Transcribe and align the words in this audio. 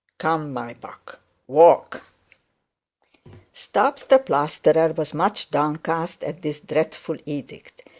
Come, 0.17 0.51
my 0.51 0.73
buck, 0.73 1.19
walk.' 1.45 2.01
Stubbs 3.53 4.03
the 4.05 4.17
plasterer 4.17 4.93
was 4.97 5.13
much 5.13 5.51
downcast 5.51 6.23
at 6.23 6.41
the 6.41 6.59
dreadful 6.67 7.17
edict. 7.27 7.83